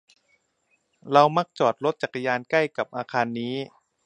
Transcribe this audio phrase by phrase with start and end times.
[1.11, 3.55] เรามักจอดรถจักรยานยนต์ใกล้กับอาคารนี้